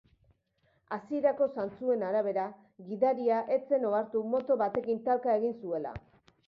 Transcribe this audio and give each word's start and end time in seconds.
Hasierako 0.95 1.47
zantzuen 1.57 2.07
arabera, 2.07 2.47
gidaria 2.89 3.43
ez 3.59 3.61
zen 3.69 3.87
ohartu 3.93 4.27
moto 4.35 4.61
batekin 4.67 5.09
talka 5.11 5.39
egin 5.41 5.57
zuela. 5.65 5.99